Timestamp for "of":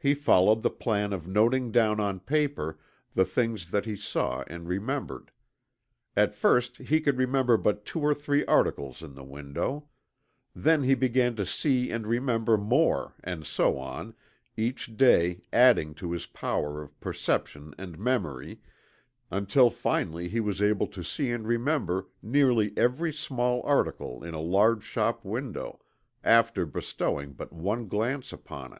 1.12-1.26, 16.80-16.98